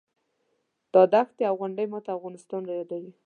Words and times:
دا 0.93 1.03
دښتې 1.13 1.43
او 1.49 1.55
غونډۍ 1.61 1.85
ماته 1.91 2.09
افغانستان 2.17 2.61
رایادوي. 2.69 3.11